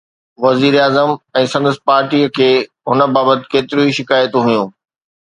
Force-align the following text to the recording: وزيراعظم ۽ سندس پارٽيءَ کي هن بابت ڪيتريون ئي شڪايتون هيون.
وزيراعظم 0.45 1.11
۽ 1.41 1.49
سندس 1.51 1.77
پارٽيءَ 1.89 2.31
کي 2.37 2.47
هن 2.93 3.05
بابت 3.19 3.45
ڪيتريون 3.53 3.87
ئي 3.89 3.95
شڪايتون 3.99 4.49
هيون. 4.49 4.73